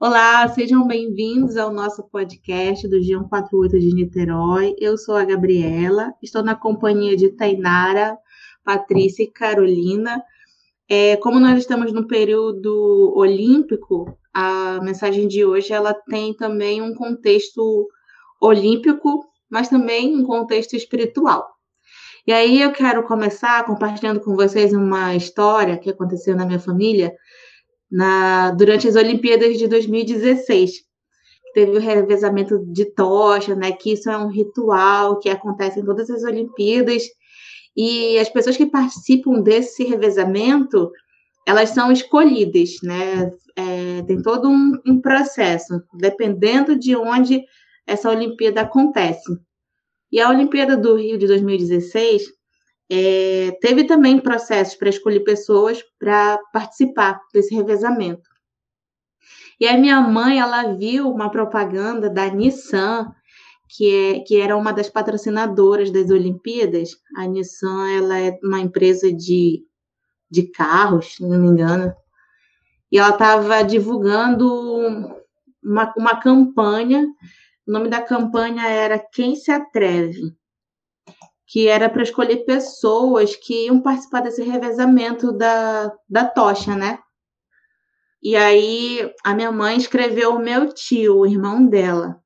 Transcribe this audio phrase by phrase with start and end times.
[0.00, 4.76] Olá, sejam bem-vindos ao nosso podcast do G148 de Niterói.
[4.78, 8.16] Eu sou a Gabriela, estou na companhia de Tainara,
[8.62, 10.22] Patrícia e Carolina.
[10.88, 16.94] É, como nós estamos no período olímpico, a mensagem de hoje ela tem também um
[16.94, 17.88] contexto
[18.40, 21.44] olímpico, mas também um contexto espiritual.
[22.24, 27.12] E aí eu quero começar compartilhando com vocês uma história que aconteceu na minha família
[27.90, 30.86] na, durante as Olimpíadas de 2016.
[31.54, 33.72] Teve o revezamento de tocha, né?
[33.72, 37.04] Que isso é um ritual que acontece em todas as Olimpíadas.
[37.76, 40.90] E as pessoas que participam desse revezamento,
[41.46, 43.32] elas são escolhidas, né?
[43.56, 47.42] É, tem todo um, um processo, dependendo de onde
[47.86, 49.38] essa Olimpíada acontece.
[50.12, 52.37] E a Olimpíada do Rio de 2016
[52.90, 58.28] é, teve também processos para escolher pessoas para participar desse revezamento.
[59.60, 63.12] E a minha mãe, ela viu uma propaganda da Nissan,
[63.68, 66.90] que, é, que era uma das patrocinadoras das Olimpíadas.
[67.16, 69.64] A Nissan, ela é uma empresa de,
[70.30, 71.92] de carros, se não me engano.
[72.90, 74.48] E ela estava divulgando
[75.62, 77.04] uma, uma campanha.
[77.66, 80.37] O nome da campanha era Quem se Atreve
[81.48, 86.98] que era para escolher pessoas que iam participar desse revezamento da, da tocha, né?
[88.22, 92.20] E aí a minha mãe escreveu o meu tio, o irmão dela,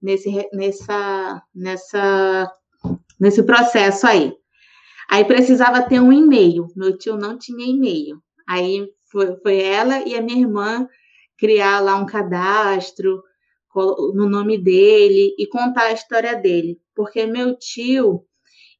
[0.00, 2.52] nesse, nessa, nessa,
[3.18, 4.32] nesse processo aí.
[5.10, 6.68] Aí precisava ter um e-mail.
[6.76, 8.22] Meu tio não tinha e-mail.
[8.48, 10.86] Aí foi, foi ela e a minha irmã
[11.36, 13.24] criar lá um cadastro
[14.14, 16.78] no nome dele e contar a história dele.
[16.94, 18.27] Porque meu tio,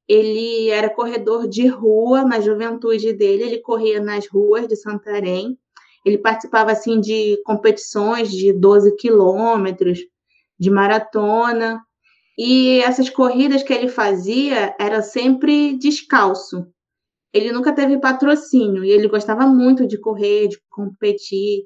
[0.09, 5.59] ele era corredor de rua na juventude dele, ele corria nas ruas de Santarém,
[6.05, 9.99] ele participava assim de competições de 12 quilômetros,
[10.59, 11.83] de maratona,
[12.39, 16.67] e essas corridas que ele fazia era sempre descalço.
[17.33, 21.65] Ele nunca teve patrocínio e ele gostava muito de correr, de competir.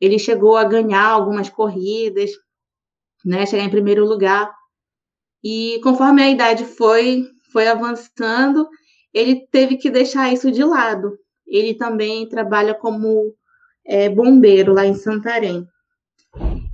[0.00, 2.30] Ele chegou a ganhar algumas corridas,
[3.24, 4.50] né, chegar em primeiro lugar.
[5.44, 8.68] E conforme a idade foi foi avançando,
[9.12, 11.16] ele teve que deixar isso de lado.
[11.46, 13.34] Ele também trabalha como
[13.86, 15.66] é, bombeiro lá em Santarém.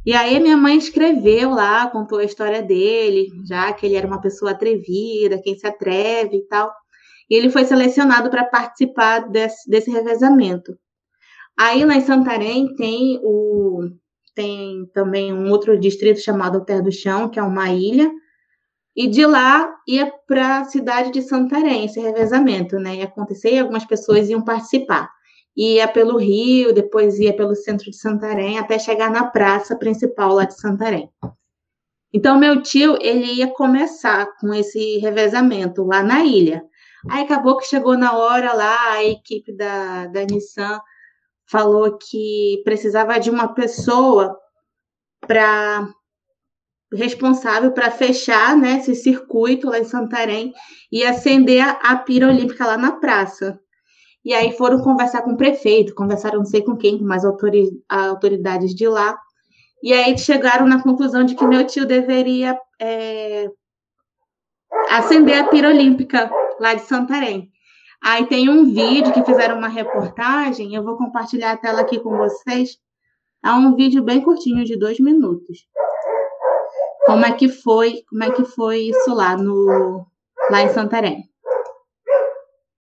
[0.07, 4.21] E aí minha mãe escreveu lá, contou a história dele, já que ele era uma
[4.21, 6.73] pessoa atrevida, quem se atreve e tal.
[7.29, 10.79] E ele foi selecionado para participar desse, desse revezamento.
[11.59, 13.91] Aí lá em Santarém tem o
[14.35, 18.09] tem também um outro distrito chamado Terra do Chão, que é uma ilha,
[18.97, 22.97] e de lá ia para a cidade de Santarém, esse revezamento, né?
[22.97, 25.09] Ia acontecer e algumas pessoas iam participar.
[25.57, 30.45] Ia pelo Rio, depois ia pelo centro de Santarém, até chegar na praça principal lá
[30.45, 31.11] de Santarém.
[32.13, 36.65] Então, meu tio, ele ia começar com esse revezamento lá na ilha.
[37.11, 40.81] Aí acabou que chegou na hora lá, a equipe da, da Nissan
[41.47, 44.37] falou que precisava de uma pessoa
[45.21, 45.89] para
[46.93, 50.53] responsável para fechar né, esse circuito lá em Santarém
[50.91, 53.59] e acender a, a pira olímpica lá na praça.
[54.25, 57.69] E aí foram conversar com o prefeito, conversaram não sei com quem, com mais autori
[57.89, 59.19] autoridades de lá.
[59.83, 63.49] E aí chegaram na conclusão de que meu tio deveria é,
[64.91, 67.51] acender a pira olímpica lá de Santarém.
[68.03, 72.17] Aí tem um vídeo que fizeram uma reportagem, eu vou compartilhar a tela aqui com
[72.17, 72.79] vocês.
[73.45, 75.67] É um vídeo bem curtinho, de dois minutos.
[77.09, 80.07] Como é que foi, como é que foi isso lá no
[80.51, 81.25] lá em Santarém?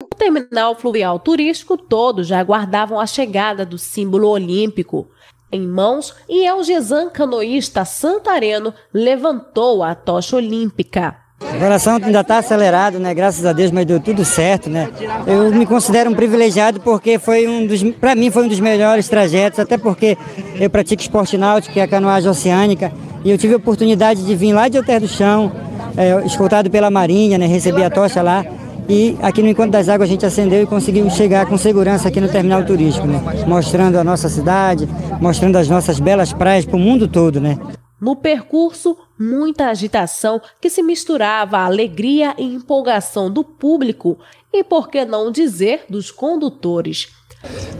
[0.01, 5.09] No terminal fluvial turístico, todos já aguardavam a chegada do símbolo olímpico.
[5.49, 11.15] Em mãos, e Elgesan, canoísta santareno, levantou a tocha olímpica.
[11.39, 13.13] O coração ainda está acelerado, né?
[13.13, 14.89] Graças a Deus, mas deu tudo certo, né?
[15.25, 19.07] Eu me considero um privilegiado porque foi um dos, para mim foi um dos melhores
[19.07, 20.17] trajetos, até porque
[20.59, 22.91] eu pratico esporte náutico, que é a canoagem oceânica,
[23.23, 25.51] e eu tive a oportunidade de vir lá de Alter do Chão,
[25.95, 27.45] é, escoltado pela Marinha, né?
[27.45, 28.43] Recebi a tocha lá.
[28.89, 32.21] E aqui no Encontro das Águas a gente acendeu e conseguiu chegar com segurança aqui
[32.21, 33.21] no terminal turístico, né?
[33.45, 34.87] Mostrando a nossa cidade,
[35.21, 37.57] mostrando as nossas belas praias para o mundo todo, né?
[37.99, 44.19] No percurso, muita agitação que se misturava à alegria e empolgação do público
[44.53, 47.07] e, por que não dizer, dos condutores.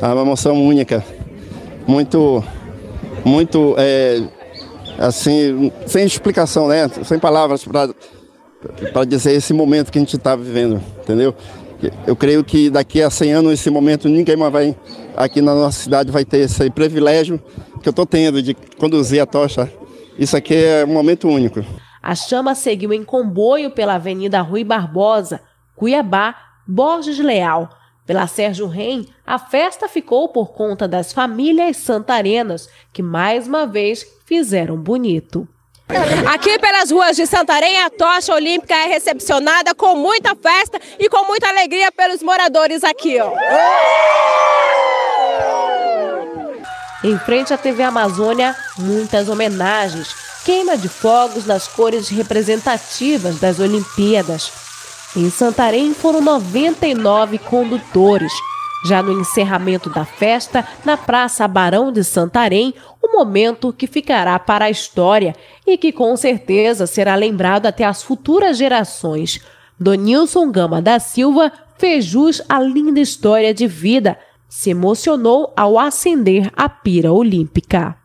[0.01, 1.05] É uma emoção única,
[1.87, 2.43] muito,
[3.23, 4.23] muito, é,
[4.97, 6.89] assim, sem explicação, né?
[7.05, 7.63] Sem palavras
[8.91, 11.35] para dizer esse momento que a gente está vivendo, entendeu?
[12.07, 14.75] Eu creio que daqui a 100 anos, esse momento, ninguém mais vai,
[15.15, 17.39] aqui na nossa cidade, vai ter esse privilégio
[17.83, 19.71] que eu estou tendo de conduzir a tocha
[20.17, 21.63] isso aqui é um momento único.
[22.01, 25.41] A chama seguiu em comboio pela Avenida Rui Barbosa,
[25.75, 26.35] Cuiabá,
[26.67, 27.69] Borges Leal.
[28.05, 34.05] Pela Sérgio Rem, a festa ficou por conta das famílias santarenas, que mais uma vez
[34.25, 35.45] fizeram bonito.
[36.33, 41.25] Aqui pelas ruas de Santarém, a tocha olímpica é recepcionada com muita festa e com
[41.25, 43.19] muita alegria pelos moradores aqui.
[43.19, 43.31] Ó.
[47.03, 54.51] Em frente à TV Amazônia, muitas homenagens, queima de fogos nas cores representativas das Olimpíadas.
[55.15, 58.33] Em Santarém foram 99 condutores.
[58.85, 62.73] Já no encerramento da festa, na Praça Barão de Santarém,
[63.03, 65.35] um momento que ficará para a história
[65.67, 69.39] e que com certeza será lembrado até as futuras gerações.
[69.79, 74.17] Donilson Gama da Silva fez jus à linda história de vida
[74.49, 77.95] se emocionou ao acender a pira olímpica.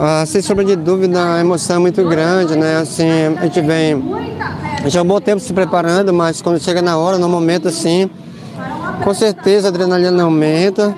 [0.00, 2.76] Ah, sem sombra de dúvida, a emoção é muito grande, né?
[2.76, 4.00] Assim, a gente vem
[4.86, 8.08] já há um bom tempo se preparando, mas quando chega na hora, no momento assim,
[9.02, 10.94] com certeza a adrenalina aumenta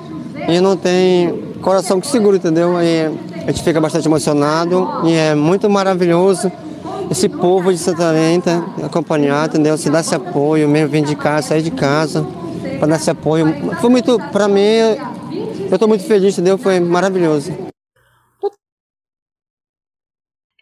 [0.48, 2.75] e não tem coração que segura, entendeu?
[2.82, 3.06] E
[3.46, 6.50] a gente fica bastante emocionado e é muito maravilhoso
[7.10, 9.76] esse povo de Santarém tá, acompanhar, entendeu?
[9.76, 12.25] Se dar esse apoio, mesmo vir de casa, sair de casa,
[12.78, 13.46] para dar esse apoio.
[13.81, 16.56] Foi muito, para mim, eu estou muito feliz, entendeu?
[16.56, 17.52] Foi maravilhoso.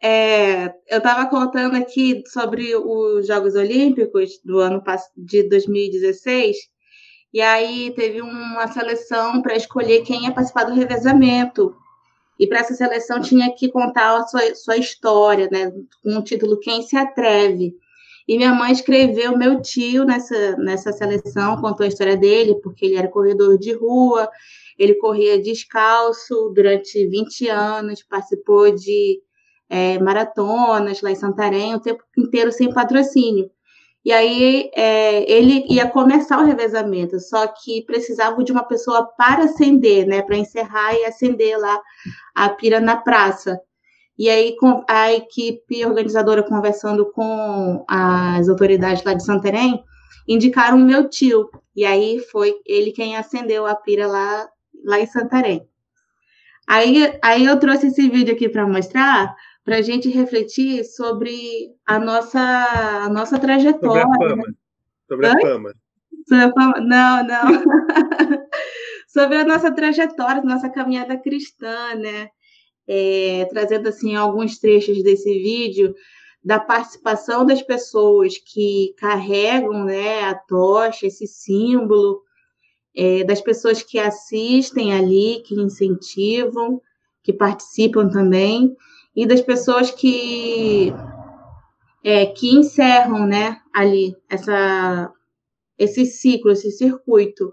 [0.02, 4.82] É, eu estava contando aqui sobre os Jogos Olímpicos do ano
[5.16, 6.56] de 2016
[7.32, 11.74] e aí teve uma seleção para escolher quem ia participar do revezamento.
[12.38, 15.70] E para essa seleção tinha que contar a sua, sua história, né?
[16.02, 17.74] Com o título Quem se atreve.
[18.26, 22.96] E minha mãe escreveu meu tio nessa, nessa seleção, contou a história dele, porque ele
[22.96, 24.28] era corredor de rua,
[24.78, 29.20] ele corria descalço durante 20 anos, participou de
[29.68, 33.50] é, maratonas lá em Santarém, o tempo inteiro sem patrocínio.
[34.08, 39.44] E aí é, ele ia começar o revezamento, só que precisava de uma pessoa para
[39.44, 40.22] acender, né?
[40.22, 41.78] Para encerrar e acender lá
[42.34, 43.60] a pira na praça.
[44.18, 44.56] E aí
[44.88, 49.84] a equipe organizadora conversando com as autoridades lá de Santarém,
[50.26, 51.50] indicaram o meu tio.
[51.76, 54.48] E aí foi ele quem acendeu a pira lá,
[54.86, 55.68] lá em Santarém.
[56.66, 59.36] Aí, aí eu trouxe esse vídeo aqui para mostrar,
[59.68, 64.02] para a gente refletir sobre a nossa, a nossa trajetória.
[64.02, 64.54] Sobre a fama.
[65.06, 65.74] Sobre a fama.
[66.26, 66.80] Sobre a fama.
[66.80, 68.48] Não, não.
[69.06, 72.30] sobre a nossa trajetória, nossa caminhada cristã, né?
[72.86, 75.94] É, trazendo assim alguns trechos desse vídeo
[76.42, 82.22] da participação das pessoas que carregam né, a tocha, esse símbolo,
[82.96, 86.80] é, das pessoas que assistem ali, que incentivam,
[87.22, 88.74] que participam também,
[89.18, 90.94] e das pessoas que
[92.04, 95.12] é, que encerram, né, ali essa
[95.76, 97.52] esse ciclo, esse circuito.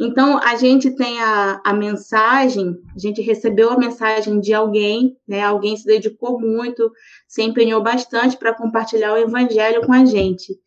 [0.00, 5.42] Então a gente tem a, a mensagem, a gente recebeu a mensagem de alguém, né?
[5.42, 6.90] Alguém se dedicou muito,
[7.28, 10.58] se empenhou bastante para compartilhar o evangelho com a gente.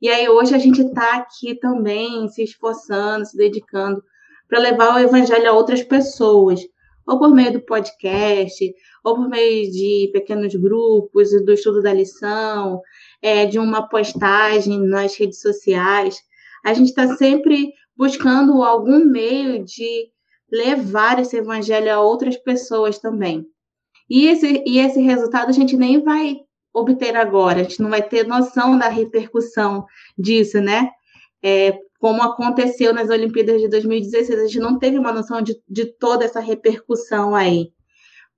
[0.00, 4.02] E aí hoje a gente está aqui também se esforçando, se dedicando
[4.48, 6.60] para levar o evangelho a outras pessoas,
[7.06, 12.80] ou por meio do podcast, ou por meio de pequenos grupos, do estudo da lição,
[13.20, 16.20] é, de uma postagem nas redes sociais.
[16.64, 20.10] A gente está sempre buscando algum meio de
[20.50, 23.46] levar esse evangelho a outras pessoas também.
[24.08, 26.36] E esse, e esse resultado a gente nem vai
[26.74, 29.84] obter agora, a gente não vai ter noção da repercussão
[30.18, 30.90] disso, né?
[31.42, 35.86] É, como aconteceu nas Olimpíadas de 2016, a gente não teve uma noção de, de
[35.86, 37.68] toda essa repercussão aí.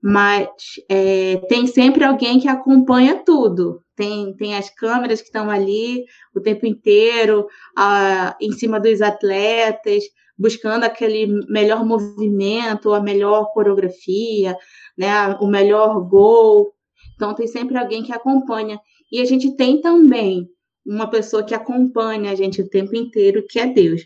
[0.03, 0.51] mas
[0.87, 3.81] é, tem sempre alguém que acompanha tudo.
[3.97, 6.05] Tem, tem as câmeras que estão ali
[6.37, 10.05] o tempo inteiro, a, em cima dos atletas,
[10.37, 14.59] buscando aquele melhor movimento, a melhor coreografia,
[14.99, 16.71] né, o melhor gol.
[17.15, 18.79] Então, tem sempre alguém que acompanha.
[19.11, 20.51] E a gente tem também
[20.85, 24.03] uma pessoa que acompanha a gente o tempo inteiro, que é Deus.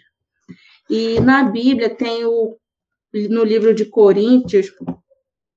[0.88, 2.56] E na Bíblia tem o,
[3.28, 4.72] no livro de Coríntios,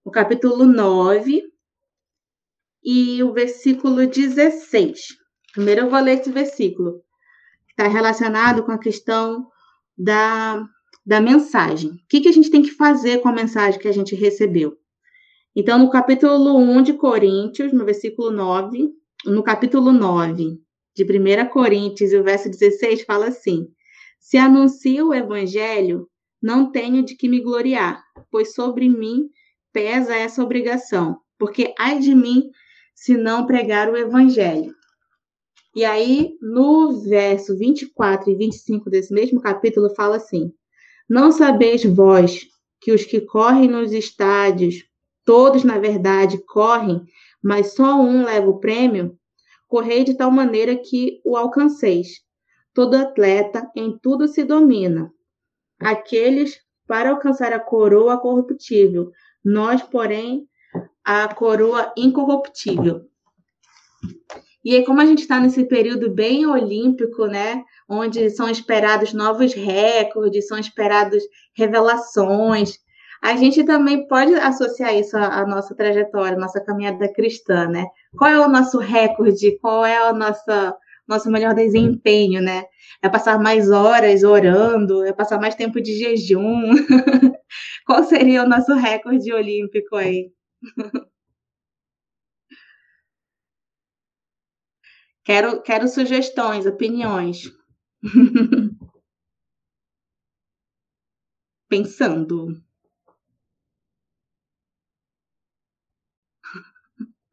[0.04, 1.44] o capítulo 9
[2.84, 5.00] e o versículo 16.
[5.54, 7.04] Primeiro eu vou ler esse versículo,
[7.68, 9.48] que está relacionado com a questão
[9.98, 10.66] da,
[11.06, 11.92] da mensagem.
[11.92, 14.76] O que, que a gente tem que fazer com a mensagem que a gente recebeu?
[15.56, 18.90] Então, no capítulo 1 de Coríntios, no versículo 9,
[19.26, 20.60] no capítulo 9
[20.96, 23.68] de 1 Coríntios, o verso 16 fala assim:
[24.20, 26.08] Se anuncio o evangelho,
[26.42, 29.30] não tenho de que me gloriar, pois sobre mim
[29.72, 32.50] pesa essa obrigação, porque ai de mim
[32.96, 34.76] se não pregar o evangelho.
[35.74, 40.52] E aí, no verso 24 e 25 desse mesmo capítulo, fala assim:
[41.10, 42.46] Não sabeis vós
[42.82, 44.84] que os que correm nos estádios,
[45.24, 47.02] todos na verdade correm,
[47.42, 49.18] mas só um leva o prêmio?
[49.72, 52.20] Correi de tal maneira que o alcanceis.
[52.74, 55.10] Todo atleta em tudo se domina.
[55.80, 59.12] Aqueles para alcançar a coroa corruptível,
[59.42, 60.46] nós, porém,
[61.06, 63.06] a coroa incorruptível.
[64.62, 67.64] E aí, como a gente está nesse período bem olímpico, né?
[67.88, 71.24] Onde são esperados novos recordes, são esperados
[71.56, 72.78] revelações,
[73.22, 77.86] a gente também pode associar isso à, nossa trajetória, à nossa caminhada cristã, né?
[78.18, 79.58] Qual é o nosso recorde?
[79.60, 80.44] Qual é o nosso,
[81.08, 82.66] nosso melhor desempenho, né?
[83.02, 86.72] É passar mais horas orando, é passar mais tempo de jejum.
[87.86, 90.32] Qual seria o nosso recorde olímpico aí?
[95.24, 97.52] quero, quero sugestões, opiniões.
[101.68, 102.62] Pensando.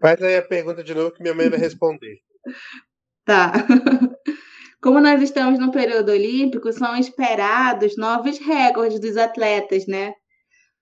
[0.00, 2.16] Faz aí a pergunta de novo que minha mãe vai responder.
[3.24, 3.52] Tá.
[4.82, 10.14] Como nós estamos no período olímpico, são esperados novos recordes dos atletas, né?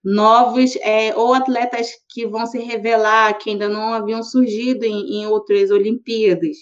[0.05, 5.27] Novos, é, ou atletas que vão se revelar, que ainda não haviam surgido em, em
[5.27, 6.57] outras Olimpíadas.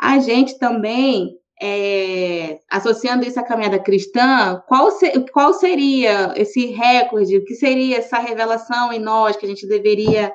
[0.00, 7.36] A gente também, é, associando isso à caminhada cristã, qual, se, qual seria esse recorde?
[7.36, 10.32] O que seria essa revelação em nós que a gente deveria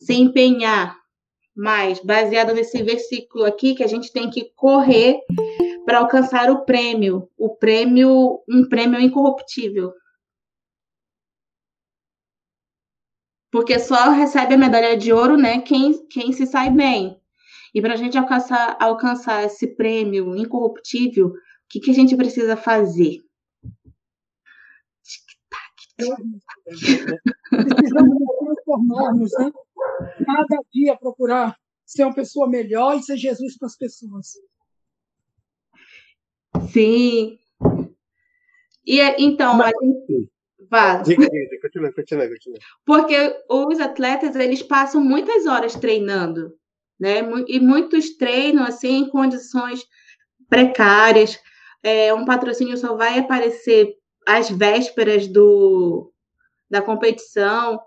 [0.00, 0.96] se empenhar
[1.56, 5.18] mais, baseado nesse versículo aqui, que a gente tem que correr
[5.84, 9.92] para alcançar o prêmio, o prêmio, um prêmio incorruptível.
[13.50, 17.18] Porque só recebe a medalha de ouro, né, quem, quem se sai bem.
[17.74, 21.32] E para a gente alcançar, alcançar esse prêmio incorruptível, o
[21.68, 23.18] que, que a gente precisa fazer?
[27.50, 29.50] Precisamos transformarmos, né?
[30.24, 34.34] cada dia procurar ser uma pessoa melhor e ser Jesus para as pessoas.
[36.70, 37.38] Sim.
[38.86, 40.30] E é, então, Mas, a gente...
[40.70, 40.98] Vá.
[40.98, 42.58] Continua, continua, continua.
[42.84, 46.54] Porque os atletas, eles passam muitas horas treinando,
[47.00, 47.20] né?
[47.46, 49.86] E muitos treinam, assim, em condições
[50.48, 51.38] precárias.
[51.82, 53.97] É, um patrocínio só vai aparecer
[54.28, 56.12] às vésperas do,
[56.70, 57.80] da competição.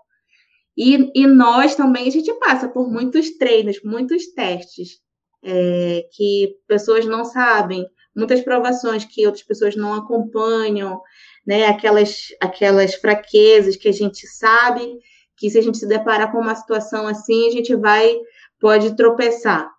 [0.76, 4.98] E, e nós também, a gente passa por muitos treinos, muitos testes
[5.44, 11.00] é, que pessoas não sabem, muitas provações que outras pessoas não acompanham,
[11.46, 11.66] né?
[11.66, 14.98] Aquelas, aquelas fraquezas que a gente sabe
[15.36, 18.16] que se a gente se deparar com uma situação assim, a gente vai,
[18.58, 19.70] pode tropeçar.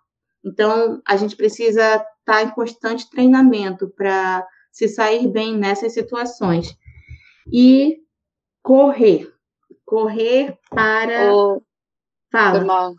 [0.42, 6.76] Então, a gente precisa estar tá em constante treinamento para se sair bem nessas situações.
[7.50, 8.02] E
[8.60, 9.32] correr,
[9.86, 11.32] correr para.
[11.32, 11.62] Oh,
[12.32, 12.92] Fala.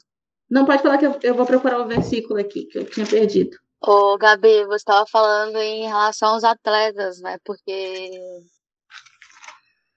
[0.50, 3.58] Não pode falar que eu, eu vou procurar o versículo aqui que eu tinha perdido.
[3.82, 7.38] Ô, Gabi, você estava falando em relação aos atletas, né?
[7.44, 8.10] Porque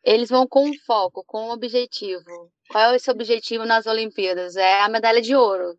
[0.02, 2.50] eles vão com um foco, com um objetivo.
[2.68, 4.56] Qual é esse objetivo nas Olimpíadas?
[4.56, 5.78] É a medalha de ouro.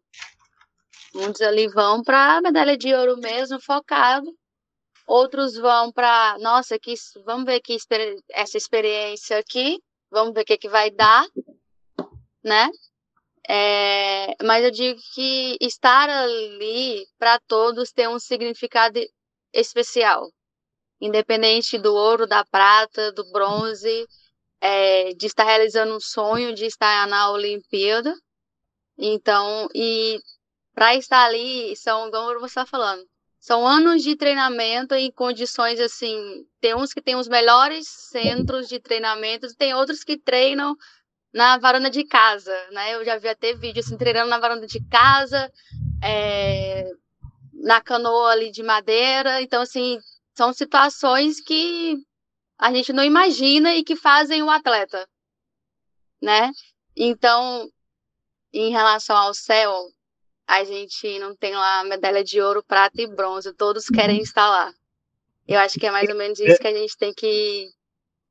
[1.14, 4.32] Muitos ali vão para a medalha de ouro mesmo, focado.
[5.10, 6.94] Outros vão para, nossa, que,
[7.26, 7.76] vamos ver que
[8.30, 11.26] essa experiência aqui vamos ver o que, que vai dar,
[12.44, 12.70] né?
[13.50, 19.00] É, mas eu digo que estar ali para todos tem um significado
[19.52, 20.30] especial,
[21.02, 24.06] independente do ouro, da prata, do bronze,
[24.62, 28.14] é, de estar realizando um sonho de estar na Olimpíada.
[28.96, 30.20] Então, e
[30.76, 33.04] para estar ali, são, como você está falando,
[33.40, 36.46] são anos de treinamento em condições assim.
[36.60, 40.76] Tem uns que têm os melhores centros de treinamento, tem outros que treinam
[41.34, 42.96] na varanda de casa, né?
[42.96, 45.52] Eu já vi até vídeo assim, treinando na varanda de casa,
[46.04, 46.92] é,
[47.54, 49.42] na canoa ali de madeira.
[49.42, 50.00] Então, assim,
[50.36, 51.96] são situações que
[52.58, 55.08] a gente não imagina e que fazem o atleta,
[56.22, 56.52] né?
[56.96, 57.70] Então,
[58.52, 59.72] em relação ao céu,
[60.50, 64.24] a gente não tem lá medalha de ouro, prata e bronze, todos querem uhum.
[64.24, 64.74] estar lá.
[65.48, 67.70] Eu acho que é mais ou menos isso que a gente tem que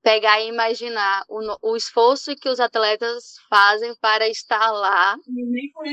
[0.02, 5.16] pegar e imaginar o, o esforço que os atletas fazem para estar lá.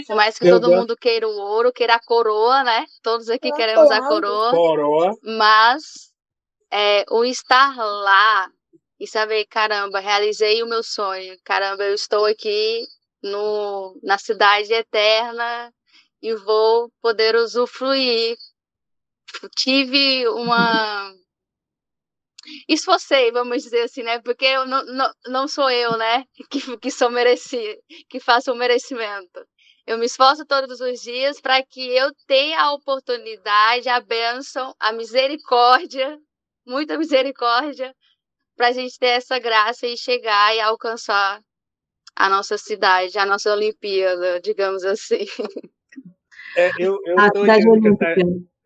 [0.07, 2.85] Por mais que todo mundo queira o ouro, queira a coroa, né?
[3.03, 4.49] Todos aqui queremos a coroa.
[4.49, 5.15] Coroa.
[5.23, 5.83] Mas
[6.71, 8.49] é, o estar lá
[8.99, 11.37] e saber, caramba, realizei o meu sonho.
[11.43, 12.83] Caramba, eu estou aqui
[13.21, 15.71] no, na cidade eterna
[16.25, 18.35] e vou poder usufruir.
[19.55, 21.13] Tive uma.
[22.67, 24.19] Esforcei, vamos dizer assim, né?
[24.21, 26.25] Porque eu não, não, não sou eu, né?
[26.49, 27.79] Que, que sou merecido,
[28.09, 29.45] que faço o merecimento.
[29.85, 34.91] Eu me esforço todos os dias para que eu tenha a oportunidade, a bênção, a
[34.91, 36.17] misericórdia,
[36.65, 37.95] muita misericórdia,
[38.55, 41.39] para a gente ter essa graça e chegar e alcançar
[42.15, 45.25] a nossa cidade, a nossa Olimpíada, digamos assim.
[46.55, 47.45] É, eu estou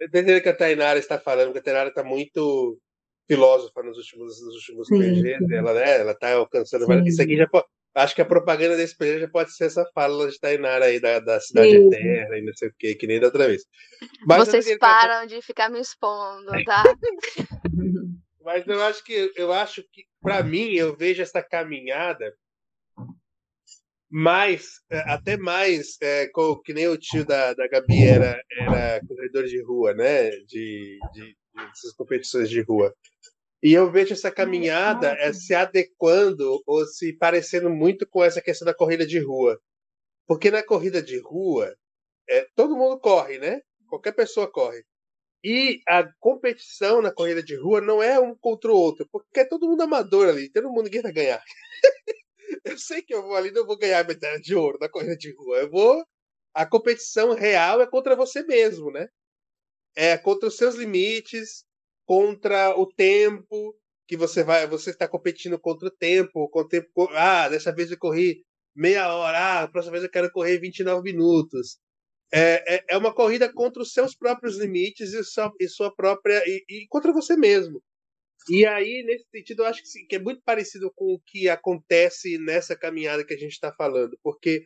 [0.01, 2.77] entendendo, que a Tainara está falando, que a Tainara está muito
[3.27, 7.47] filósofa nos últimos, nos últimos PGs, ela né, ela está alcançando várias, isso aqui já
[7.47, 10.99] pode, acho que a propaganda desse PG já pode ser essa fala de Tainara aí
[10.99, 11.87] da, da cidade Sim.
[11.87, 13.63] eterna e não sei o que, que nem da outra vez.
[14.25, 16.83] Mas Vocês param de ficar me expondo, tá?
[18.41, 22.33] Mas eu acho que eu acho que para mim eu vejo essa caminhada
[24.09, 29.05] mais, é, até mais, é, com, que nem o tio da, da Gabi era, era
[29.07, 30.31] corredor de rua, né?
[30.47, 31.37] De, de,
[31.95, 32.93] competições de rua.
[33.61, 38.65] E eu vejo essa caminhada é, se adequando ou se parecendo muito com essa questão
[38.65, 39.59] da corrida de rua.
[40.25, 41.75] Porque na corrida de rua,
[42.29, 43.61] é, todo mundo corre, né?
[43.87, 44.83] Qualquer pessoa corre.
[45.43, 49.45] E a competição na corrida de rua não é um contra o outro, porque é
[49.45, 51.41] todo mundo amador ali, todo mundo quer ganhar.
[52.65, 55.33] eu sei que eu vou ali, não vou ganhar medalha de ouro na corrida de
[55.35, 55.57] rua.
[55.59, 56.03] Eu vou.
[56.53, 59.07] A competição real é contra você mesmo, né?
[59.95, 61.63] É contra os seus limites,
[62.05, 63.75] contra o tempo
[64.07, 64.67] que você vai.
[64.67, 67.09] Você está competindo contra o tempo, com o tempo.
[67.13, 68.43] Ah, dessa vez eu corri
[68.75, 71.77] meia hora, ah, a próxima vez eu quero correr 29 minutos.
[72.31, 76.41] É, é, é uma corrida contra os seus próprios limites e sua, e sua própria.
[76.47, 77.81] E, e contra você mesmo.
[78.47, 82.37] E aí, nesse sentido, eu acho que, que é muito parecido com o que acontece
[82.37, 84.65] nessa caminhada que a gente está falando, porque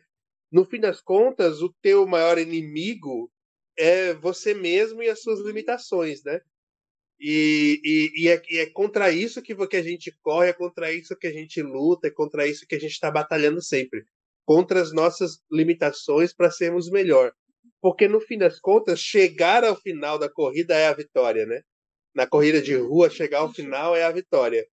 [0.52, 3.30] no fim das contas, o teu maior inimigo
[3.76, 6.40] é você mesmo e as suas limitações, né?
[7.18, 10.92] E, e, e, é, e, é, contra isso que, que a gente corre, é contra
[10.92, 14.04] isso que a gente luta, é contra isso que a gente está batalhando sempre.
[14.44, 17.32] Contra as nossas limitações para sermos melhor.
[17.80, 21.62] Porque no fim das contas, chegar ao final da corrida é a vitória, né?
[22.14, 24.66] Na corrida de rua, chegar ao final é a vitória.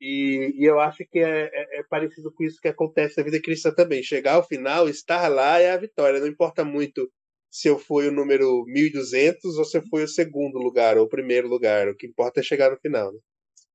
[0.00, 3.40] E, e eu acho que é, é, é, parecido com isso que acontece na vida
[3.40, 4.02] cristã também.
[4.02, 6.20] Chegar ao final, estar lá é a vitória.
[6.20, 7.10] Não importa muito
[7.50, 11.08] se eu fui o número 1200 ou se eu fui o segundo lugar ou o
[11.08, 11.88] primeiro lugar.
[11.88, 13.12] O que importa é chegar no final.
[13.12, 13.18] Né?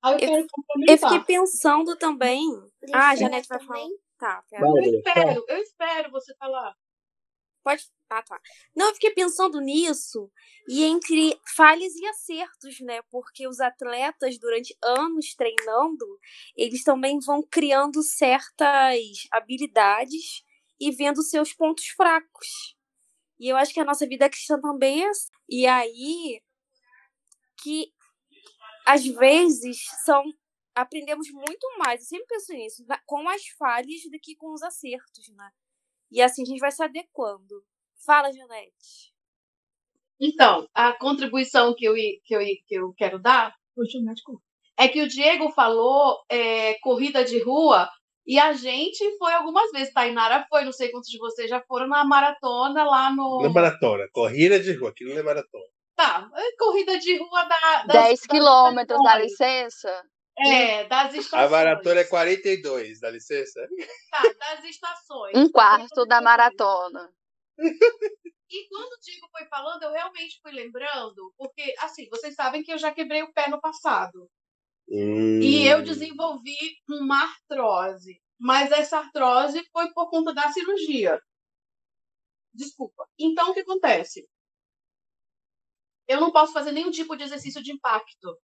[0.02, 0.48] Ah, eu, eu,
[0.88, 2.42] eu, fiquei pensando também.
[2.94, 3.88] Ah, a Janete vai falar.
[4.18, 6.74] Tá, eu espero, eu espero você falar.
[7.64, 7.84] Pode.
[8.16, 8.40] Ah, tá.
[8.76, 10.32] Não, eu fiquei pensando nisso
[10.70, 13.02] e entre falhas e acertos, né?
[13.10, 16.06] Porque os atletas, durante anos treinando,
[16.56, 19.00] eles também vão criando certas
[19.32, 20.44] habilidades
[20.80, 22.76] e vendo seus pontos fracos.
[23.40, 25.10] E eu acho que a nossa vida cristã também é.
[25.10, 25.30] Assim.
[25.50, 26.42] E aí
[27.64, 27.92] que
[28.86, 30.24] às vezes são
[30.76, 35.30] aprendemos muito mais, eu sempre penso nisso, com as falhas do que com os acertos,
[35.30, 35.52] né?
[36.12, 37.64] E assim a gente vai se adequando.
[38.06, 39.14] Fala, Janete.
[40.20, 43.54] Então, a contribuição que eu, que eu, que eu quero dar
[44.78, 47.90] é que o Diego falou é, corrida de rua
[48.26, 49.94] e a gente foi algumas vezes.
[49.94, 53.42] Tainara foi, não sei quantos de vocês já foram na maratona lá no.
[53.42, 55.66] Na maratona, corrida de rua, aquilo não é maratona.
[55.96, 57.84] Tá, é corrida de rua da.
[57.84, 60.04] Das, 10 quilômetros, dá licença?
[60.38, 61.48] É, das estações.
[61.48, 63.68] A maratona é 42, dá licença?
[64.10, 65.36] Tá, das estações.
[65.36, 67.12] Um quarto da maratona.
[67.58, 72.72] E quando o Diego foi falando, eu realmente fui lembrando, porque, assim, vocês sabem que
[72.72, 74.30] eu já quebrei o pé no passado.
[74.88, 75.42] Hum.
[75.42, 76.56] E eu desenvolvi
[76.88, 78.22] uma artrose.
[78.40, 81.20] Mas essa artrose foi por conta da cirurgia.
[82.54, 83.08] Desculpa.
[83.18, 84.28] Então, o que acontece?
[86.08, 88.38] Eu não posso fazer nenhum tipo de exercício de impacto.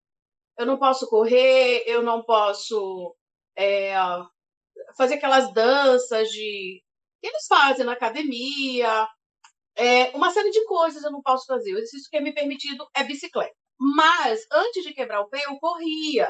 [0.56, 3.14] Eu não posso correr, eu não posso
[3.56, 3.92] é,
[4.96, 6.82] fazer aquelas danças de
[7.22, 9.08] eles fazem na academia.
[9.76, 11.72] É, uma série de coisas eu não posso fazer.
[11.72, 13.54] O exercício que é me permitido é bicicleta.
[13.78, 16.28] Mas, antes de quebrar o pé, eu corria.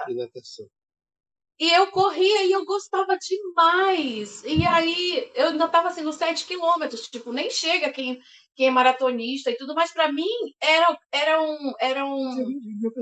[1.61, 4.44] E eu corria e eu gostava demais.
[4.44, 7.09] E aí, eu ainda estava assim, nos 7 quilômetros.
[7.09, 8.20] Tipo, nem chega quem,
[8.55, 10.27] quem é maratonista e tudo, mas para mim
[10.61, 12.46] era, era um, eram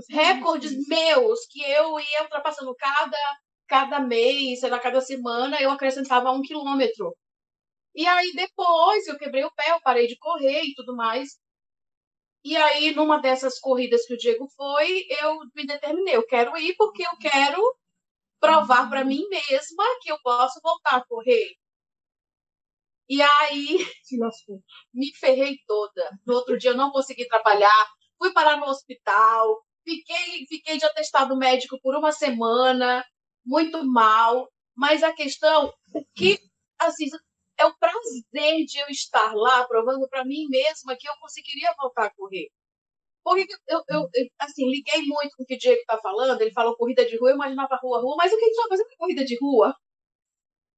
[0.09, 3.19] recordes meus que eu ia ultrapassando cada,
[3.69, 7.15] cada mês, sei lá, cada semana, eu acrescentava um quilômetro.
[7.97, 11.31] E aí, depois eu quebrei o pé, eu parei de correr e tudo mais.
[12.45, 16.77] E aí, numa dessas corridas que o Diego foi, eu me determinei, eu quero ir
[16.77, 17.61] porque eu quero
[18.41, 21.57] provar para mim mesma que eu posso voltar a correr.
[23.09, 23.79] E aí,
[24.95, 26.11] me ferrei toda.
[26.27, 27.87] No outro dia eu não consegui trabalhar,
[28.19, 33.05] fui parar no hospital, fiquei, fiquei de atestado médico por uma semana,
[33.45, 34.49] muito mal.
[34.75, 36.39] Mas a questão, o que,
[36.79, 37.07] assim,
[37.59, 42.07] é o prazer de eu estar lá provando para mim mesma que eu conseguiria voltar
[42.07, 42.49] a correr.
[43.25, 46.53] Porque eu, eu, eu, assim, liguei muito com o que o Diego está falando, ele
[46.53, 48.85] falou corrida de rua, eu imaginava rua, rua, mas o que a gente vai fazer
[48.85, 49.75] com corrida de rua?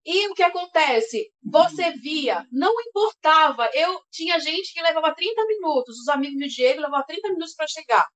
[0.05, 1.31] E o que acontece?
[1.43, 3.69] Você via, não importava.
[3.75, 7.67] Eu tinha gente que levava 30 minutos, os amigos do Diego levavam 30 minutos para
[7.67, 8.07] chegar.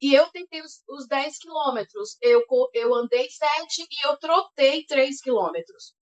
[0.00, 2.16] E eu tentei os, os 10 quilômetros.
[2.22, 5.94] Eu, eu andei 7 e eu trotei 3 quilômetros.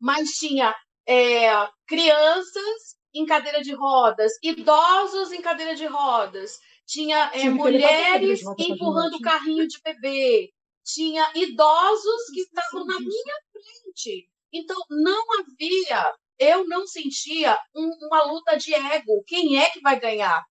[0.00, 0.74] Mas tinha
[1.06, 1.50] é,
[1.86, 9.20] crianças em cadeira de rodas, idosos em cadeira de rodas, tinha é, mulheres empurrando o
[9.20, 10.50] carrinho de bebê,
[10.84, 14.28] tinha idosos que estavam na minha frente.
[14.52, 19.22] Então, não havia, eu não sentia um, uma luta de ego.
[19.26, 20.44] Quem é que vai ganhar?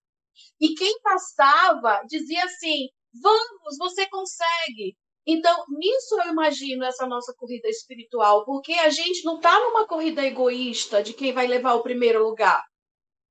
[0.60, 2.88] E quem passava dizia assim:
[3.20, 4.96] vamos, você consegue.
[5.26, 10.24] Então, nisso eu imagino essa nossa corrida espiritual, porque a gente não está numa corrida
[10.26, 12.62] egoísta de quem vai levar o primeiro lugar.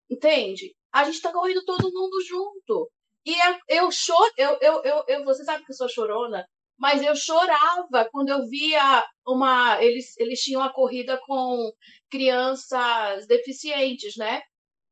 [0.09, 0.75] Entende?
[0.93, 2.91] A gente está correndo todo mundo junto.
[3.25, 3.35] E
[3.67, 6.45] eu choro, eu, eu, eu, eu, você sabe que eu sou chorona,
[6.77, 9.83] mas eu chorava quando eu via uma.
[9.83, 11.71] Eles, eles tinham a corrida com
[12.09, 14.41] crianças deficientes, né?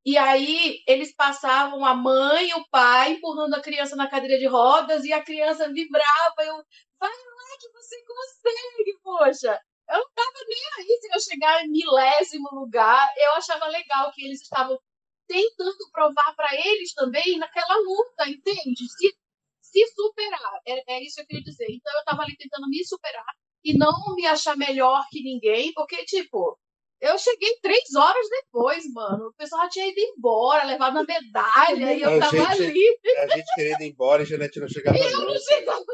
[0.06, 4.48] E aí eles passavam a mãe e o pai empurrando a criança na cadeira de
[4.48, 6.36] rodas e a criança vibrava.
[6.46, 6.56] Eu,
[7.00, 9.60] vai lá que você consegue, poxa.
[9.90, 13.08] Eu não tava nem aí se eu chegar em milésimo lugar.
[13.18, 14.78] Eu achava legal que eles estavam
[15.28, 18.88] tentando provar para eles também naquela luta, entende?
[18.90, 19.18] Se,
[19.62, 20.62] se superar.
[20.66, 21.68] É, é isso que eu queria dizer.
[21.70, 23.26] Então eu estava ali tentando me superar
[23.64, 26.58] e não me achar melhor que ninguém, porque, tipo,
[27.02, 29.28] eu cheguei três horas depois, mano.
[29.28, 33.00] O pessoal já tinha ido embora, levado a medalha, e eu a tava gente, ali.
[33.20, 34.98] A gente querendo ir embora e a Janete não chegava.
[34.98, 35.86] Eu não chegava.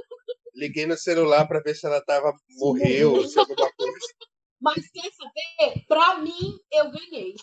[0.56, 4.08] Liguei no celular para ver se ela tava, morreu, se alguma coisa.
[4.62, 5.86] Mas quer saber?
[5.88, 7.36] Pra mim, eu ganhei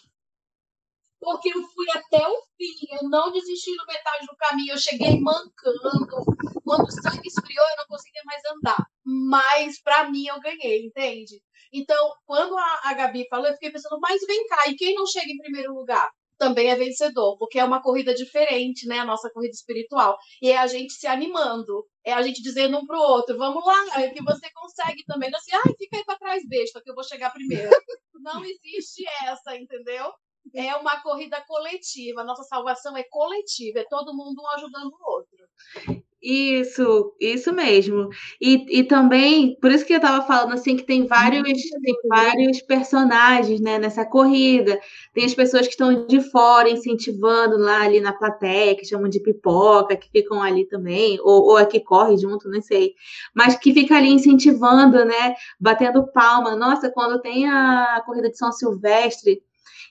[1.20, 5.20] porque eu fui até o fim, eu não desisti no metade do caminho, eu cheguei
[5.20, 6.24] mancando.
[6.64, 8.86] Quando o sangue esfriou, eu não conseguia mais andar.
[9.04, 11.42] Mas para mim eu ganhei, entende?
[11.72, 15.06] Então, quando a, a Gabi falou, eu fiquei pensando, mas vem cá, e quem não
[15.06, 16.10] chega em primeiro lugar?
[16.40, 19.00] Também é vencedor, porque é uma corrida diferente, né?
[19.00, 20.16] A nossa corrida espiritual.
[20.40, 24.00] E é a gente se animando, é a gente dizendo um pro outro, vamos lá,
[24.00, 25.30] é que você consegue também.
[25.30, 27.68] Não assim, ai, fica aí pra trás, besta, que eu vou chegar primeiro.
[28.14, 30.10] não existe essa, entendeu?
[30.54, 32.24] é uma corrida coletiva.
[32.24, 36.00] Nossa salvação é coletiva, é todo mundo um ajudando o outro.
[36.22, 38.10] Isso, isso mesmo.
[38.38, 42.60] E, e também, por isso que eu estava falando assim, que tem vários, tem vários
[42.60, 44.78] personagens né, nessa corrida.
[45.14, 49.18] Tem as pessoas que estão de fora incentivando lá ali na plateia, que chamam de
[49.20, 52.92] pipoca, que ficam ali também, ou, ou é que corre junto, não sei.
[53.34, 55.34] Mas que fica ali incentivando, né?
[55.58, 56.54] Batendo palma.
[56.54, 59.42] Nossa, quando tem a corrida de São Silvestre,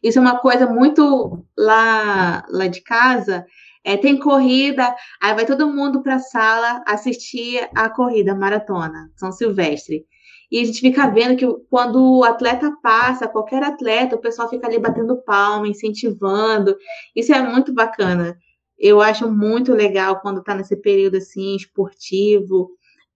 [0.04, 3.46] isso é uma coisa muito lá, lá de casa.
[3.90, 9.10] É, tem corrida, aí vai todo mundo para a sala assistir a corrida, a maratona,
[9.16, 10.06] São Silvestre.
[10.52, 14.68] E a gente fica vendo que quando o atleta passa, qualquer atleta, o pessoal fica
[14.68, 16.76] ali batendo palma, incentivando.
[17.16, 18.38] Isso é muito bacana.
[18.78, 22.70] Eu acho muito legal quando está nesse período assim esportivo,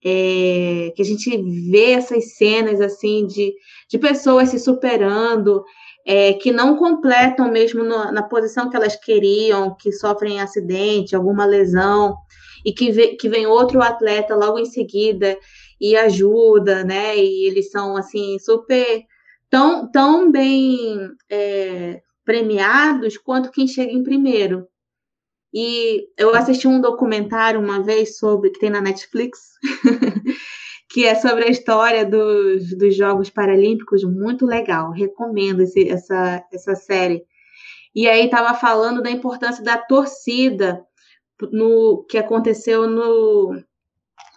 [0.03, 1.37] é, que a gente
[1.69, 3.53] vê essas cenas assim de,
[3.87, 5.63] de pessoas se superando,
[6.05, 11.45] é, que não completam mesmo no, na posição que elas queriam, que sofrem acidente, alguma
[11.45, 12.15] lesão.
[12.65, 15.37] e que, vê, que vem outro atleta logo em seguida
[15.79, 17.17] e ajuda, né?
[17.17, 19.03] E eles são assim super
[19.49, 20.97] tão, tão bem
[21.29, 24.67] é, premiados quanto quem chega em primeiro.
[25.53, 29.39] E eu assisti um documentário uma vez sobre que tem na Netflix,
[30.93, 34.91] que é sobre a história dos, dos Jogos Paralímpicos, muito legal.
[34.91, 37.23] Recomendo esse, essa, essa série.
[37.95, 40.85] E aí estava falando da importância da torcida
[41.51, 43.59] no que aconteceu no,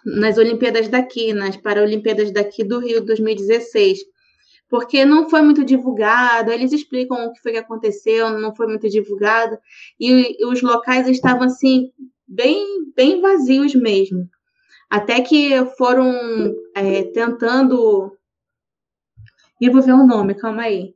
[0.03, 3.99] nas Olimpíadas daqui, nas Paralimpíadas daqui do Rio 2016
[4.69, 6.51] porque não foi muito divulgado.
[6.51, 9.57] Eles explicam o que foi que aconteceu, não foi muito divulgado,
[9.97, 11.89] e, os locais estavam assim
[12.27, 14.29] bem, bem vazios mesmo.
[14.89, 16.13] Até que foram
[16.75, 18.15] é, tentando.
[19.59, 20.95] E vou ver o nome, calma aí.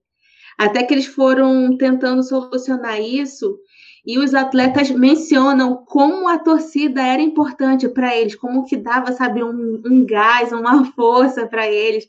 [0.58, 3.58] Até que eles foram tentando solucionar isso,
[4.06, 9.44] e os atletas mencionam como a torcida era importante para eles, como que dava, sabe,
[9.44, 12.08] um, um gás, uma força para eles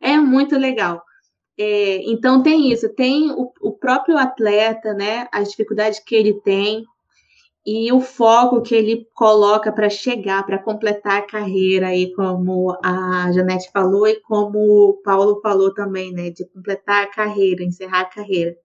[0.00, 1.02] é muito legal.
[1.58, 5.26] É, então tem isso, tem o, o, próprio atleta, né?
[5.32, 6.84] As dificuldades que ele tem
[7.66, 13.30] e o foco que ele coloca para chegar, para completar a carreira, aí como a
[13.32, 16.30] Janete falou e como o Paulo falou também, né?
[16.30, 18.56] De completar a carreira, encerrar a carreira.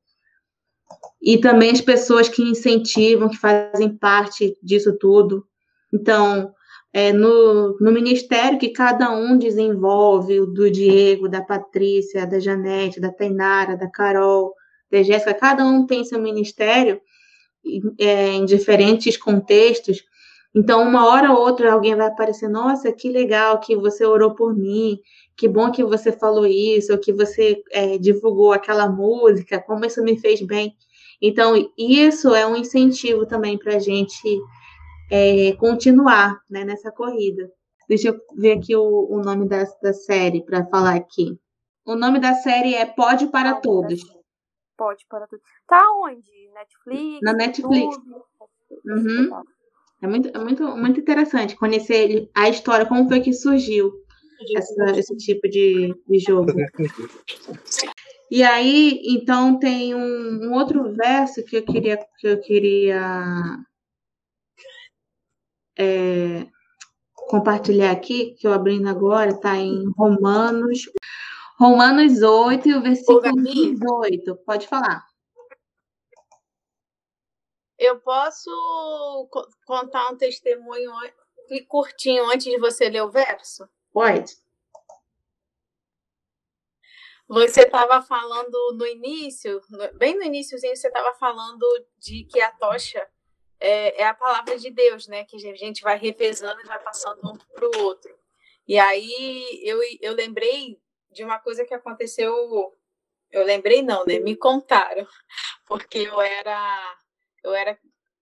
[1.21, 5.45] E também as pessoas que incentivam, que fazem parte disso tudo.
[5.91, 6.53] Então,
[6.93, 12.99] é, no, no ministério que cada um desenvolve, o do Diego, da Patrícia, da Janete,
[12.99, 14.53] da Tainara, da Carol,
[14.91, 17.01] da Jéssica, cada um tem seu ministério
[17.99, 20.03] é, em diferentes contextos.
[20.55, 24.55] Então, uma hora ou outra, alguém vai aparecer, nossa, que legal que você orou por
[24.55, 24.99] mim,
[25.35, 30.03] que bom que você falou isso, ou que você é, divulgou aquela música, como isso
[30.03, 30.75] me fez bem.
[31.21, 34.39] Então, isso é um incentivo também para a gente
[35.09, 37.49] é, continuar né, nessa corrida.
[37.87, 41.37] Deixa eu ver aqui o, o nome da, da série para falar aqui.
[41.85, 44.01] O nome da série é Pode para Todos.
[44.77, 45.43] Pode para Todos.
[45.67, 46.42] Tá onde?
[46.53, 47.19] Netflix?
[47.21, 47.97] Na Netflix.
[48.85, 49.43] Uhum.
[50.01, 53.93] É muito, é muito, muito interessante conhecer a história, como foi que surgiu
[54.55, 56.51] essa, esse tipo de, de jogo.
[58.29, 63.59] E aí, então, tem um, um outro verso que eu queria, que eu queria
[65.77, 66.47] é,
[67.13, 70.81] compartilhar aqui, que eu abrindo agora, está em Romanos,
[71.59, 74.35] Romanos 8 e o versículo 18.
[74.45, 75.12] Pode falar.
[77.77, 78.49] Eu posso
[79.65, 80.91] contar um testemunho
[81.67, 83.67] curtinho antes de você ler o verso?
[83.91, 84.31] Pode.
[87.27, 89.61] Você estava falando no início,
[89.95, 91.65] bem no iníciozinho, você estava falando
[91.97, 93.07] de que a tocha
[93.59, 95.23] é, é, a palavra de Deus, né?
[95.23, 98.13] Que a gente vai revezando e vai passando um para o outro.
[98.67, 100.77] E aí eu, eu lembrei
[101.11, 102.33] de uma coisa que aconteceu.
[103.31, 104.19] Eu lembrei, não, né?
[104.19, 105.07] Me contaram,
[105.65, 106.97] porque eu era.
[107.43, 107.77] Eu era.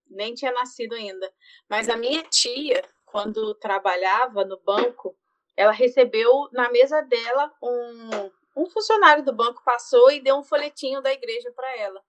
[0.08, 1.32] Nem tinha nascido ainda.
[1.68, 5.16] Mas a minha tia, quando trabalhava no banco,
[5.56, 11.00] ela recebeu na mesa dela um, um funcionário do banco passou e deu um folhetinho
[11.00, 12.02] da igreja para ela.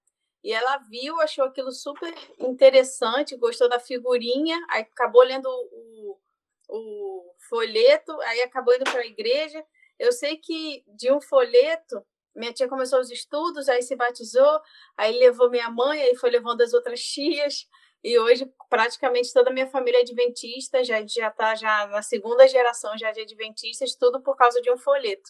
[0.43, 6.19] E ela viu, achou aquilo super interessante, gostou da figurinha, aí acabou lendo o,
[6.67, 9.65] o folheto, aí acabou indo para a igreja.
[9.97, 14.59] Eu sei que de um folheto, minha tia começou os estudos, aí se batizou,
[14.97, 17.67] aí levou minha mãe, aí foi levando as outras tias.
[18.03, 22.47] E hoje praticamente toda a minha família é adventista, já já está já na segunda
[22.47, 25.29] geração já de adventistas, tudo por causa de um folheto.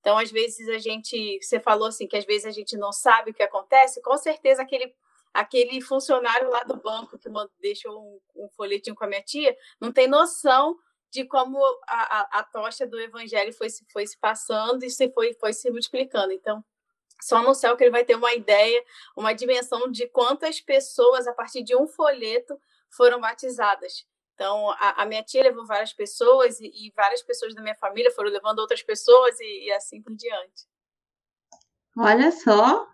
[0.00, 3.30] Então, às vezes a gente, você falou assim que às vezes a gente não sabe
[3.30, 4.94] o que acontece, com certeza aquele
[5.34, 9.92] aquele funcionário lá do banco que deixou um, um folhetinho com a minha tia, não
[9.92, 10.76] tem noção
[11.14, 15.08] de como a, a, a, tocha do evangelho foi se, foi se passando e se
[15.12, 16.32] foi, foi se multiplicando.
[16.32, 16.62] Então,
[17.22, 18.84] só no céu que ele vai ter uma ideia,
[19.16, 24.04] uma dimensão de quantas pessoas, a partir de um folheto, foram batizadas.
[24.34, 28.10] Então, a, a, minha tia levou várias pessoas e, e, várias pessoas da minha família
[28.10, 30.66] foram levando outras pessoas e, e assim por diante.
[31.96, 32.88] Olha só.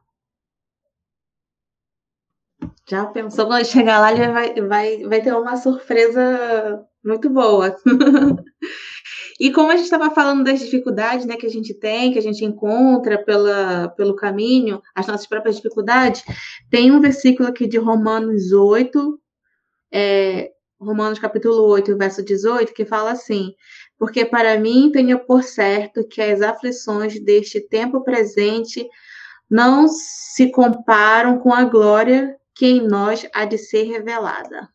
[2.89, 7.77] Já pensou quando chegar lá, ele vai, vai, vai ter uma surpresa muito boa.
[9.39, 12.23] e como a gente estava falando das dificuldades né, que a gente tem, que a
[12.23, 16.23] gente encontra pela, pelo caminho, as nossas próprias dificuldades,
[16.71, 19.21] tem um versículo aqui de Romanos 8,
[19.93, 23.55] é, Romanos capítulo 8, verso 18, que fala assim:
[23.99, 28.89] Porque para mim tenho por certo que as aflições deste tempo presente
[29.49, 34.69] não se comparam com a glória que em nós há de ser revelada.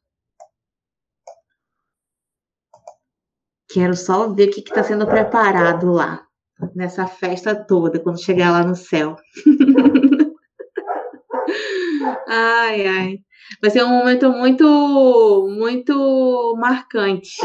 [3.69, 6.25] Quero só ver o que está sendo preparado lá,
[6.73, 9.15] nessa festa toda, quando chegar lá no céu.
[12.27, 13.19] ai, ai.
[13.61, 17.37] Vai ser um momento muito, muito marcante.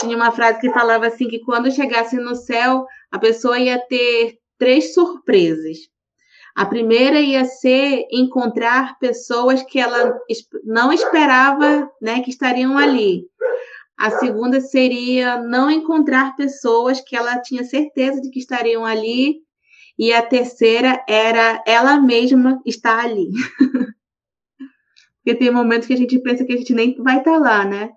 [0.00, 4.38] Tinha uma frase que falava assim que quando chegasse no céu, a pessoa ia ter
[4.58, 5.91] três surpresas.
[6.54, 10.18] A primeira ia ser encontrar pessoas que ela
[10.64, 13.26] não esperava, né, que estariam ali.
[13.98, 19.36] A segunda seria não encontrar pessoas que ela tinha certeza de que estariam ali.
[19.98, 23.28] E a terceira era ela mesma estar ali.
[25.22, 27.90] Porque tem momentos que a gente pensa que a gente nem vai estar lá, né?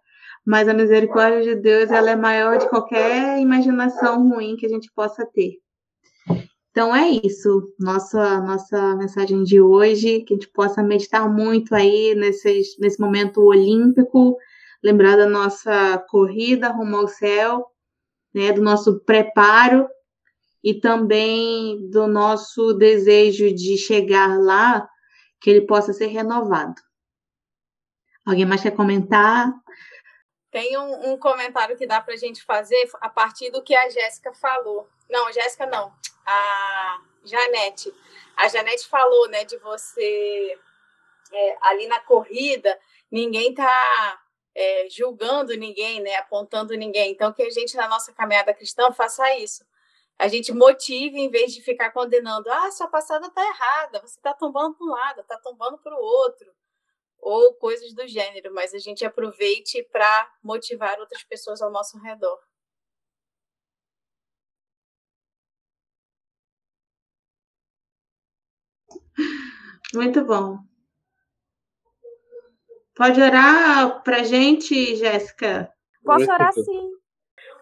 [0.46, 4.92] Mas a misericórdia de Deus ela é maior de qualquer imaginação ruim que a gente
[4.94, 5.54] possa ter.
[6.76, 12.14] Então é isso, nossa nossa mensagem de hoje, que a gente possa meditar muito aí
[12.16, 14.38] nesse, nesse momento olímpico,
[14.84, 17.72] lembrar da nossa corrida rumo ao céu,
[18.34, 19.88] né, do nosso preparo
[20.62, 24.86] e também do nosso desejo de chegar lá,
[25.40, 26.76] que ele possa ser renovado.
[28.26, 29.50] Alguém mais quer comentar?
[30.52, 33.90] Tem um, um comentário que dá para a gente fazer a partir do que a
[33.90, 34.90] Jéssica falou.
[35.10, 35.94] Não, Jéssica não.
[36.26, 37.94] A Janete.
[38.36, 40.60] A Janete falou, né, de você
[41.32, 42.78] é, ali na corrida,
[43.12, 44.22] ninguém tá
[44.54, 47.12] é, julgando ninguém, né, apontando ninguém.
[47.12, 49.66] Então, que a gente, na nossa caminhada cristã, faça isso.
[50.18, 52.50] A gente motive em vez de ficar condenando.
[52.50, 56.02] Ah, sua passada tá errada, você tá tombando para um lado, tá tombando para o
[56.02, 56.54] outro
[57.26, 62.40] ou coisas do gênero, mas a gente aproveite para motivar outras pessoas ao nosso redor.
[69.94, 70.60] Muito bom.
[72.96, 75.70] Pode orar para gente, Jéssica?
[76.04, 76.92] Posso orar sim.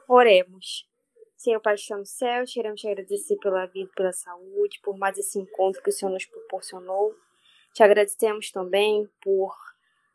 [0.08, 0.88] Oremos.
[1.36, 5.38] Senhor Pai está no céu, queremos te agradecer pela vida, pela saúde, por mais esse
[5.40, 7.14] encontro que o Senhor nos proporcionou.
[7.74, 9.54] Te agradecemos também por,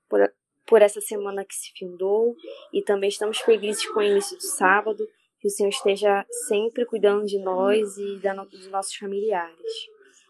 [0.08, 0.32] por,
[0.64, 2.34] por essa semana que se findou
[2.72, 5.06] e também estamos felizes com o início do sábado.
[5.40, 9.88] Que o Senhor esteja sempre cuidando de nós e da, dos nossos familiares.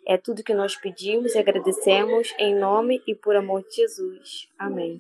[0.09, 4.49] É tudo que nós pedimos e agradecemos em nome e por amor de Jesus.
[4.59, 4.99] Amém.